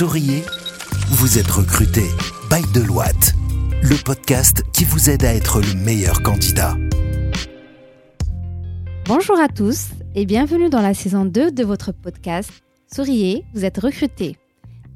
[0.00, 0.44] Souriez,
[1.10, 2.04] vous êtes recruté
[2.48, 3.34] by Deloitte,
[3.82, 6.74] le podcast qui vous aide à être le meilleur candidat.
[9.04, 12.50] Bonjour à tous et bienvenue dans la saison 2 de votre podcast
[12.90, 14.38] Souriez, vous êtes recruté.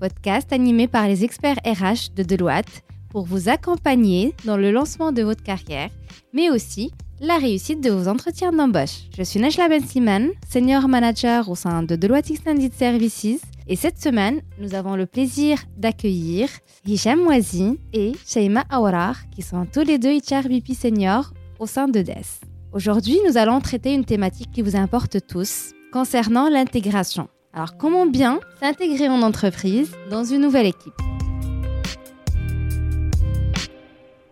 [0.00, 5.22] Podcast animé par les experts RH de Deloitte pour vous accompagner dans le lancement de
[5.22, 5.90] votre carrière,
[6.32, 9.02] mais aussi la réussite de vos entretiens d'embauche.
[9.14, 13.42] Je suis Najla Ben Siman, senior manager au sein de Deloitte Extended Services.
[13.66, 16.50] Et cette semaine, nous avons le plaisir d'accueillir
[16.86, 22.02] Hicham Mouazi et Shaima Awarar, qui sont tous les deux HRBP seniors au sein de
[22.02, 22.44] DES.
[22.72, 27.28] Aujourd'hui, nous allons traiter une thématique qui vous importe tous, concernant l'intégration.
[27.54, 30.92] Alors, comment bien s'intégrer en entreprise dans une nouvelle équipe?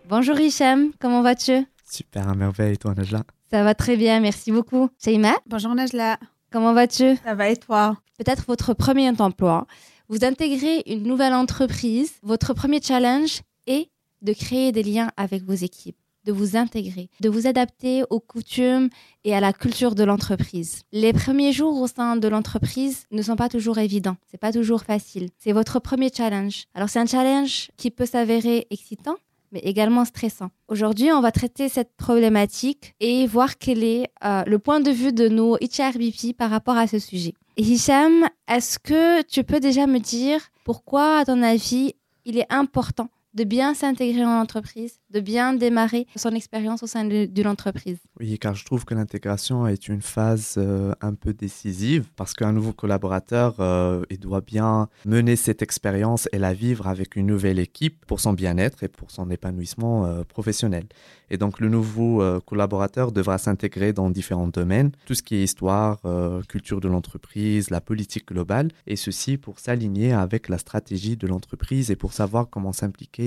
[0.07, 1.65] Bonjour Hicham, comment vas-tu?
[1.89, 3.23] Super, à merveille, toi Najla?
[3.49, 4.89] Ça va très bien, merci beaucoup.
[5.03, 6.19] Shaima Bonjour Najla.
[6.51, 7.15] Comment vas-tu?
[7.23, 7.97] Ça va et toi?
[8.17, 9.65] Peut-être votre premier emploi.
[10.07, 12.13] Vous intégrez une nouvelle entreprise.
[12.21, 13.89] Votre premier challenge est
[14.21, 18.89] de créer des liens avec vos équipes, de vous intégrer, de vous adapter aux coutumes
[19.23, 20.81] et à la culture de l'entreprise.
[20.91, 24.17] Les premiers jours au sein de l'entreprise ne sont pas toujours évidents.
[24.29, 25.29] C'est pas toujours facile.
[25.39, 26.65] C'est votre premier challenge.
[26.75, 29.15] Alors c'est un challenge qui peut s'avérer excitant,
[29.51, 30.51] mais également stressant.
[30.67, 35.13] Aujourd'hui, on va traiter cette problématique et voir quel est euh, le point de vue
[35.13, 37.33] de nos HRBP par rapport à ce sujet.
[37.55, 41.93] Hicham, est-ce que tu peux déjà me dire pourquoi, à ton avis,
[42.25, 47.05] il est important de bien s'intégrer en entreprise, de bien démarrer son expérience au sein
[47.05, 47.97] d'une entreprise.
[48.19, 52.51] Oui, car je trouve que l'intégration est une phase euh, un peu décisive parce qu'un
[52.51, 57.59] nouveau collaborateur, euh, il doit bien mener cette expérience et la vivre avec une nouvelle
[57.59, 60.85] équipe pour son bien-être et pour son épanouissement euh, professionnel.
[61.29, 65.99] Et donc le nouveau collaborateur devra s'intégrer dans différents domaines, tout ce qui est histoire,
[66.47, 71.89] culture de l'entreprise, la politique globale, et ceci pour s'aligner avec la stratégie de l'entreprise
[71.89, 73.22] et pour savoir comment s'impliquer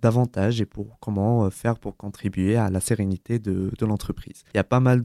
[0.00, 4.42] davantage et pour comment euh, faire pour contribuer à la sérénité de, l'entreprise.
[4.54, 5.02] Il y a pas mal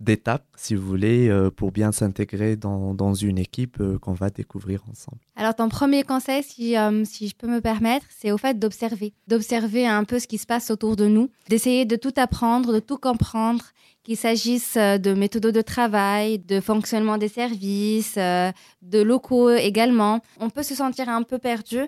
[0.00, 4.30] d'étapes, si vous voulez, euh, pour bien s'intégrer dans, dans, une équipe euh, qu'on va
[4.30, 5.18] découvrir ensemble.
[5.36, 9.86] Alors, ton premier conseil, si, si je peux me permettre, c'est au fait d'observer, d'observer
[9.86, 12.98] un peu ce qui se passe autour de nous, d'essayer de tout apprendre, de tout
[12.98, 13.64] comprendre,
[14.02, 20.20] qu'il s'agisse de méthodes de travail, de fonctionnement des services, de locaux également.
[20.38, 21.80] On peut se sentir un peu perdu,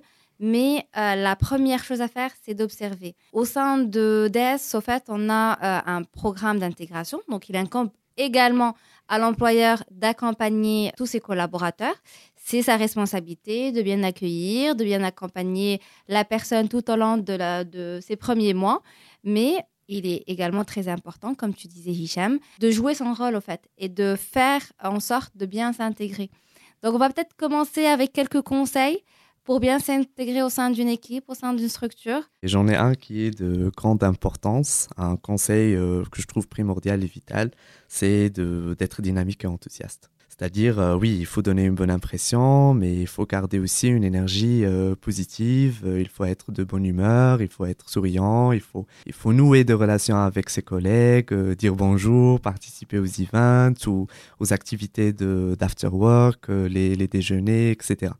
[0.43, 3.15] mais euh, la première chose à faire, c'est d'observer.
[3.33, 7.21] Au sein de DES, au fait, on a euh, un programme d'intégration.
[7.29, 8.75] Donc, il incombe également
[9.09, 11.95] à l'employeur d'accompagner tous ses collaborateurs.
[12.35, 18.01] C'est sa responsabilité de bien accueillir, de bien accompagner la personne tout au long de,
[18.03, 18.83] ses premiers mois.
[19.23, 23.41] Mais il est également très important, comme tu disais, Hicham, de jouer son rôle, au
[23.41, 26.31] fait, et de faire en sorte de bien s'intégrer.
[26.83, 29.05] Donc, on va peut-être commencer avec quelques conseils
[29.45, 33.23] pour bien s'intégrer au sein d'une équipe, au sein d'une structure J'en ai un qui
[33.23, 37.51] est de grande importance, un conseil euh, que je trouve primordial et vital,
[37.89, 40.12] c'est d'être dynamique et enthousiaste.
[40.33, 44.03] C'est-à-dire, euh, oui, il faut donner une bonne impression, mais il faut garder aussi une
[44.03, 48.87] énergie euh, positive, il faut être de bonne humeur, il faut être souriant, il faut,
[49.27, 54.07] nouer des relations avec ses collègues, dire bonjour, participer aux events ou
[54.41, 58.13] aux activités d'after work, les, les déjeuners, etc.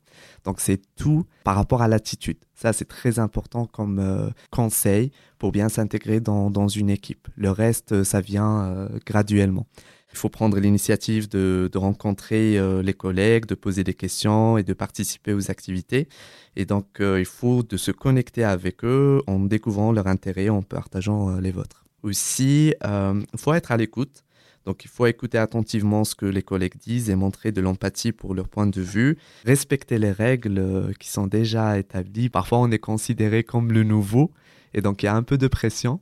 [0.43, 2.37] Donc c'est tout par rapport à l'attitude.
[2.55, 7.27] Ça, c'est très important comme euh, conseil pour bien s'intégrer dans, une équipe.
[7.35, 9.67] Le reste, euh, ça vient euh, graduellement.
[10.13, 15.33] Il faut prendre l'initiative de, rencontrer les collègues, de poser des questions et de participer
[15.33, 16.07] aux activités.
[16.55, 21.39] Et donc, il faut de se connecter avec eux en découvrant leur intérêt, en partageant
[21.39, 21.85] les vôtres.
[22.03, 24.23] Aussi, il faut être à l'écoute.
[24.65, 28.33] Donc il faut écouter attentivement ce que les collègues disent et montrer de l'empathie pour
[28.33, 32.29] leur point de vue, respecter les règles euh, qui sont déjà établies.
[32.29, 34.31] Parfois on est considéré comme le nouveau
[34.73, 35.99] et donc il y a un peu de pression,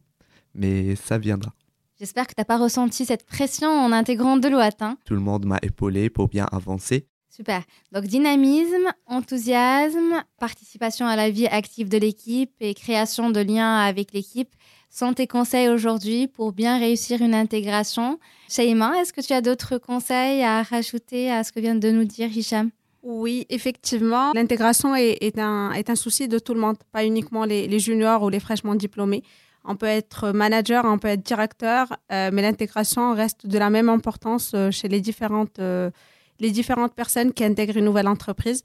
[0.54, 1.54] mais ça viendra.
[2.02, 4.82] J'espère que tu n'as pas ressenti cette pression en intégrant Deloitte.
[4.82, 7.06] Hein Tout le monde m'a épaulé pour bien avancer.
[7.30, 7.62] Super.
[7.92, 14.14] Donc dynamisme, enthousiasme, participation à la vie active de l'équipe et création de liens avec
[14.14, 14.50] l'équipe
[14.90, 18.18] sont tes conseils aujourd'hui pour bien réussir une intégration.
[18.50, 22.06] Shaima, est-ce que tu as d'autres conseils à rajouter à ce que vient de nous
[22.06, 22.72] dire Hicham?
[23.04, 27.80] Oui, effectivement, l'intégration est, un, est un souci de tout le monde, pas uniquement les,
[27.80, 29.24] juniors ou les fraîchement diplômés.
[29.64, 33.90] On peut être manager, on peut être directeur, euh, mais l'intégration reste de la même
[33.90, 35.92] importance euh, chez les différentes, euh,
[36.40, 38.64] les différentes personnes qui intègrent une nouvelle entreprise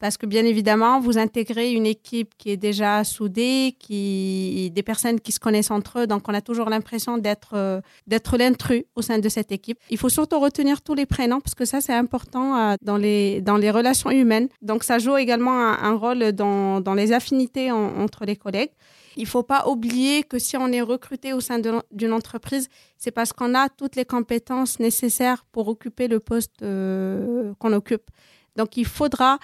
[0.00, 5.20] parce que bien évidemment, vous intégrez une équipe qui est déjà soudée, qui des personnes
[5.20, 9.02] qui se connaissent entre eux, donc on a toujours l'impression d'être euh, d'être l'intrus au
[9.02, 9.78] sein de cette équipe.
[9.90, 13.42] Il faut surtout retenir tous les prénoms parce que ça c'est important euh, dans les
[13.42, 14.48] dans les relations humaines.
[14.62, 18.70] Donc ça joue également un, rôle dans, dans les affinités entre les collègues.
[19.16, 21.60] Il faut pas oublier que si on est recruté au sein
[21.90, 27.52] d'une entreprise, c'est parce qu'on a toutes les compétences nécessaires pour occuper le poste euh,
[27.58, 28.10] qu'on occupe.
[28.56, 29.38] Donc il faudra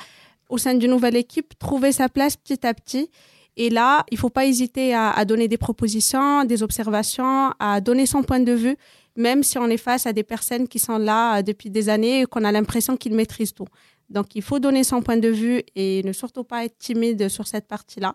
[0.49, 3.11] au sein d'une nouvelle équipe, trouver sa place petit à petit.
[3.57, 8.05] Et là, il ne faut pas hésiter à, donner des propositions, des observations, à donner
[8.05, 8.77] son point de vue,
[9.17, 12.21] même si on est face à des personnes qui sont là euh, depuis des années
[12.21, 13.69] et qu'on a l'impression qu'ils maîtrisent tout.
[14.11, 17.47] Donc, il faut donner son point de vue et ne surtout pas être timide sur
[17.47, 18.15] cette partie-là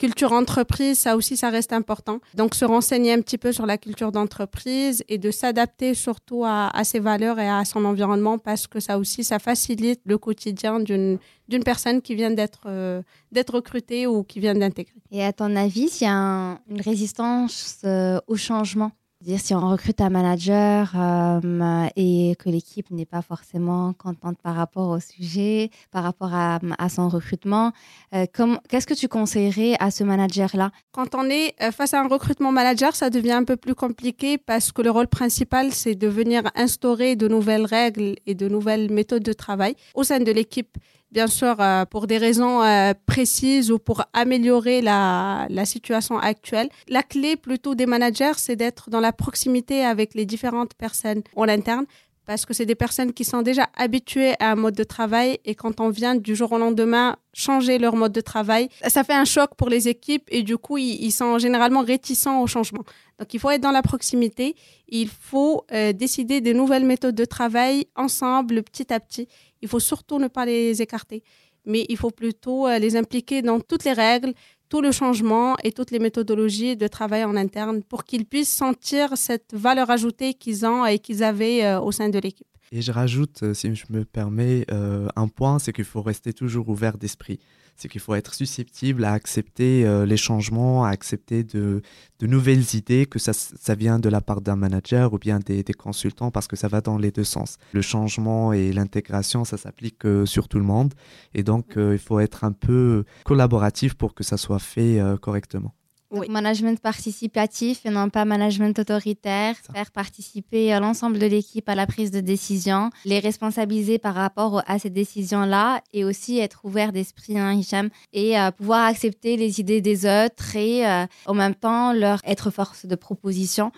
[0.00, 2.20] culture entreprise, ça aussi, ça reste important.
[2.34, 6.72] Donc, se renseigner un petit peu sur la culture d'entreprise et de s'adapter surtout à,
[6.84, 11.18] ses valeurs et à son environnement parce que ça aussi, ça facilite le quotidien d'une
[11.64, 15.02] personne qui vient d'être euh, d'être recrutée ou qui vient d'intégrer.
[15.10, 19.68] Et à ton avis, s'il y a une résistance euh, au changement dire si on
[19.68, 25.70] recrute un manager euh, et que l'équipe n'est pas forcément contente par rapport au sujet,
[25.90, 26.58] par rapport à,
[26.88, 27.72] son recrutement,
[28.14, 28.24] euh,
[28.68, 30.70] qu'est-ce que tu conseillerais à ce manager-là?
[30.92, 34.38] Quand on est euh, face à un recrutement manager, ça devient un peu plus compliqué
[34.38, 38.90] parce que le rôle principal, c'est de venir instaurer de nouvelles règles et de nouvelles
[38.90, 40.78] méthodes de travail au sein de l'équipe
[41.12, 46.68] bien sûr, euh, pour des raisons euh, précises ou pour améliorer la, situation actuelle.
[46.88, 51.48] La clé plutôt des managers, c'est d'être dans la proximité avec les différentes personnes en
[51.48, 51.86] interne
[52.26, 55.56] parce que c'est des personnes qui sont déjà habituées à un mode de travail et
[55.56, 59.24] quand on vient du jour au lendemain changer leur mode de travail, ça fait un
[59.24, 62.84] choc pour les équipes et du coup, ils, sont généralement réticents au changement.
[63.18, 64.54] Donc, il faut être dans la proximité,
[64.88, 69.26] il faut euh, décider des nouvelles méthodes de travail ensemble, petit à petit.
[69.62, 71.22] Il faut surtout ne pas les écarter,
[71.64, 74.32] mais il faut plutôt euh, les impliquer dans toutes les règles,
[74.68, 79.16] tout le changement et toutes les méthodologies de travail en interne pour qu'ils puissent sentir
[79.16, 82.46] cette valeur ajoutée qu'ils ont et qu'ils avaient euh, au sein de l'équipe.
[82.72, 86.68] Et je rajoute, euh, si je me permets, un point, c'est qu'il faut rester toujours
[86.68, 87.40] ouvert d'esprit
[87.80, 91.80] c'est qu'il faut être susceptible à accepter euh, les changements, à accepter de,
[92.20, 96.46] nouvelles idées, que ça, vient de la part d'un manager ou bien des, consultants, parce
[96.46, 97.56] que ça va dans les deux sens.
[97.72, 100.92] Le changement et l'intégration, ça s'applique euh, sur tout le monde,
[101.32, 105.74] et donc euh, il faut être un peu collaboratif pour que ça soit fait correctement.
[106.10, 109.54] Management participatif et non pas management autoritaire.
[109.72, 114.62] Faire participer euh, l'ensemble de l'équipe à la prise de décision, les responsabiliser par rapport
[114.66, 119.60] à ces décisions-là et aussi être ouvert d'esprit, hein, Hicham, et euh, pouvoir accepter les
[119.60, 123.70] idées des autres et euh, en même temps leur être force de proposition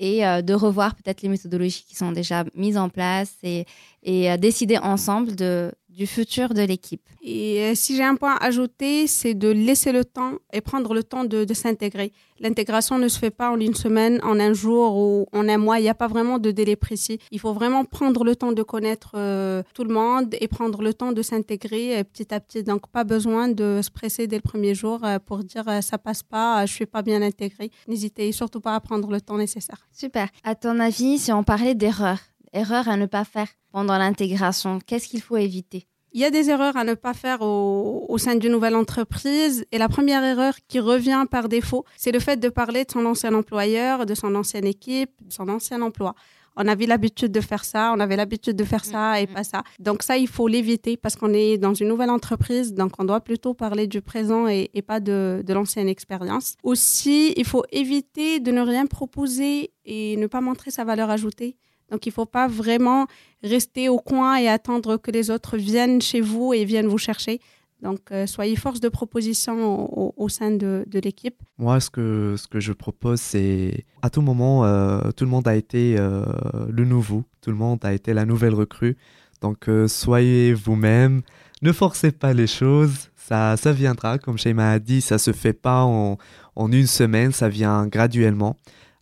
[0.00, 3.66] et de revoir peut-être les méthodologies qui sont déjà mises en place et,
[4.04, 7.02] et décider ensemble de, du futur de l'équipe.
[7.22, 10.94] Et euh, si j'ai un point à ajouter, c'est de laisser le temps et prendre
[10.94, 12.12] le temps de, s'intégrer.
[12.38, 15.80] L'intégration ne se fait pas en une semaine, en un jour ou en un mois.
[15.80, 17.18] Il n'y a pas vraiment de délai précis.
[17.32, 20.94] Il faut vraiment prendre le temps de connaître euh, tout le monde et prendre le
[20.94, 22.62] temps de s'intégrer euh, petit à petit.
[22.62, 26.64] Donc, pas besoin de se presser dès le premier jour pour dire ça passe pas,
[26.64, 27.72] je suis pas bien intégré.
[27.88, 29.88] N'hésitez surtout pas à prendre le temps nécessaire.
[29.92, 30.28] Super.
[30.44, 32.20] À ton avis, si on parlait d'erreurs,
[32.52, 35.86] erreurs à ne pas faire pendant l'intégration Qu'est-ce qu'il faut éviter?
[36.12, 39.66] Il y a des erreurs à ne pas faire au, sein d'une nouvelle entreprise.
[39.72, 43.04] Et la première erreur qui revient par défaut, c'est le fait de parler de son
[43.04, 46.14] ancien employeur, de son ancienne équipe, de son ancien emploi.
[46.56, 49.62] On avait l'habitude de faire ça, on avait l'habitude de faire ça et pas ça.
[49.78, 53.20] Donc ça, il faut l'éviter parce qu'on est dans une nouvelle entreprise, donc on doit
[53.20, 56.56] plutôt parler du présent et, pas de, de l'ancienne expérience.
[56.64, 61.56] Aussi, il faut éviter de ne rien proposer et ne pas montrer sa valeur ajoutée.
[61.90, 63.06] Donc, il ne faut pas vraiment
[63.42, 67.40] rester au coin et attendre que les autres viennent chez vous et viennent vous chercher.
[67.82, 71.36] Donc, euh, soyez force de proposition au, sein de, l'équipe.
[71.58, 75.46] Moi, ce que, ce que je propose, c'est à tout moment, euh, tout le monde
[75.46, 76.24] a été euh,
[76.68, 78.96] le nouveau, tout le monde a été la nouvelle recrue.
[79.40, 81.22] Donc, soyez vous-même,
[81.62, 84.18] ne forcez pas les choses, ça, ça viendra.
[84.18, 86.18] Comme Shema a dit, ça ne se fait pas en,
[86.56, 88.56] en une semaine, ça vient graduellement.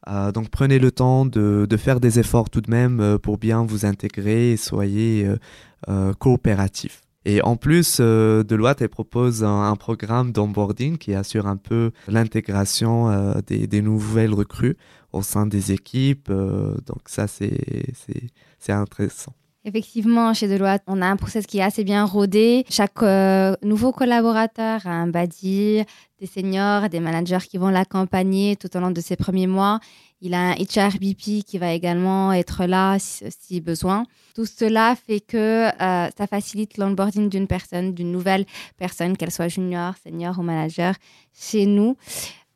[0.08, 3.64] Euh, donc prenez le temps de, faire des efforts tout de même euh, pour bien
[3.64, 5.28] vous intégrer et soyez
[5.88, 7.02] euh, coopératif.
[7.24, 13.82] Et en plus, Deloitte elle propose un, programme d'onboarding qui assure un peu l'intégration des,
[13.82, 14.76] nouvelles recrues
[15.12, 16.30] au sein des équipes.
[16.30, 17.50] donc ça, c'est
[18.68, 19.34] intéressant.
[19.68, 22.64] Effectivement, chez Deloitte, on a un process qui est assez bien rodé.
[22.70, 25.82] Chaque euh, nouveau collaborateur a un badi,
[26.20, 29.80] des seniors, des managers qui vont l'accompagner tout au long de ses premiers mois.
[30.20, 34.04] Il a un HRBP qui va également être là si, besoin.
[34.36, 38.46] Tout cela fait que euh, ça facilite l'onboarding d'une personne, d'une nouvelle
[38.76, 40.94] personne, qu'elle soit junior, senior ou manager
[41.34, 41.96] chez nous.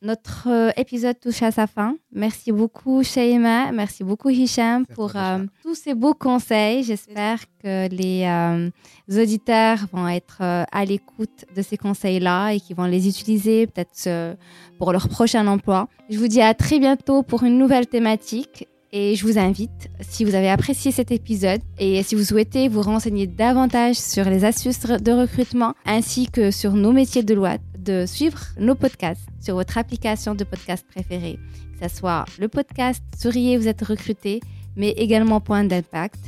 [0.03, 1.95] Notre euh, épisode touche à sa fin.
[2.11, 3.71] Merci beaucoup, Shaima.
[3.71, 6.85] Merci beaucoup, Hicham, pour euh, tous ces beaux conseils.
[6.85, 8.71] J'espère que les euh,
[9.11, 14.39] auditeurs vont être à l'écoute de ces conseils-là et qu'ils vont les utiliser peut-être
[14.79, 15.87] pour leur prochain emploi.
[16.09, 18.67] Je vous dis à très bientôt pour une nouvelle thématique.
[18.93, 22.83] Et je vous invite, si vous avez apprécié cet épisode et si vous souhaitez vous
[22.83, 28.07] renseigner davantage sur les astuces de recrutement ainsi que sur nos métiers de loi, de
[28.07, 31.39] suivre nos podcasts sur votre application de podcast préférée,
[31.81, 34.41] que ce soit le podcast Souriez, vous êtes recruté,
[34.77, 36.21] mais également Point d'impact,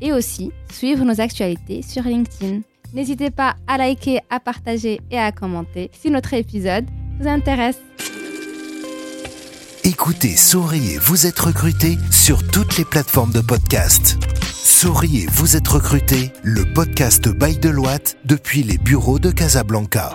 [0.00, 2.60] et aussi suivre nos actualités sur LinkedIn.
[2.94, 6.86] N'hésitez pas à liker, à partager et à commenter si notre épisode
[7.20, 7.78] vous intéresse.
[9.84, 14.18] Écoutez Souriez, vous êtes recruté sur toutes les plateformes de podcast.
[14.52, 20.12] Souriez, vous êtes recruté, le podcast by Deloitte depuis les bureaux de Casablanca.